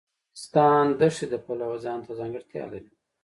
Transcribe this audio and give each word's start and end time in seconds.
افغانستان 0.09 0.85
د 0.99 1.01
ښتې 1.15 1.25
د 1.31 1.35
پلوه 1.45 1.77
ځانته 1.85 2.11
ځانګړتیا 2.19 2.63
لري. 2.73 2.91